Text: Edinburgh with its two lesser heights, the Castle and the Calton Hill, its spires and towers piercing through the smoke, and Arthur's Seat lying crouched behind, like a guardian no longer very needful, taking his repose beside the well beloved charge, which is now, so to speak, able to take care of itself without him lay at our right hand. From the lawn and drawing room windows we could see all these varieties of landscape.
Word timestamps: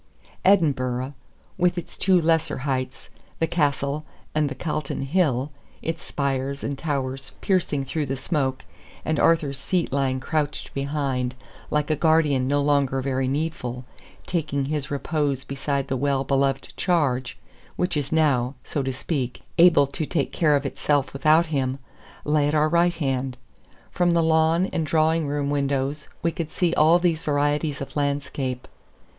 Edinburgh 0.43 1.13
with 1.59 1.77
its 1.77 1.95
two 1.95 2.19
lesser 2.19 2.57
heights, 2.65 3.11
the 3.37 3.45
Castle 3.45 4.03
and 4.33 4.49
the 4.49 4.55
Calton 4.55 5.03
Hill, 5.03 5.51
its 5.83 6.01
spires 6.01 6.63
and 6.63 6.75
towers 6.75 7.33
piercing 7.39 7.85
through 7.85 8.07
the 8.07 8.17
smoke, 8.17 8.65
and 9.05 9.19
Arthur's 9.19 9.59
Seat 9.59 9.93
lying 9.93 10.19
crouched 10.19 10.73
behind, 10.73 11.35
like 11.69 11.91
a 11.91 11.95
guardian 11.95 12.47
no 12.47 12.63
longer 12.63 12.99
very 12.99 13.27
needful, 13.27 13.85
taking 14.25 14.65
his 14.65 14.89
repose 14.89 15.43
beside 15.43 15.87
the 15.87 15.95
well 15.95 16.23
beloved 16.23 16.75
charge, 16.75 17.37
which 17.75 17.95
is 17.95 18.11
now, 18.11 18.55
so 18.63 18.81
to 18.81 18.91
speak, 18.91 19.43
able 19.59 19.85
to 19.85 20.07
take 20.07 20.31
care 20.31 20.55
of 20.55 20.65
itself 20.65 21.13
without 21.13 21.45
him 21.53 21.77
lay 22.25 22.47
at 22.47 22.55
our 22.55 22.69
right 22.69 22.95
hand. 22.95 23.37
From 23.91 24.13
the 24.13 24.23
lawn 24.23 24.65
and 24.73 24.83
drawing 24.83 25.27
room 25.27 25.51
windows 25.51 26.09
we 26.23 26.31
could 26.31 26.49
see 26.49 26.73
all 26.73 26.97
these 26.97 27.21
varieties 27.21 27.81
of 27.81 27.95
landscape. 27.95 28.67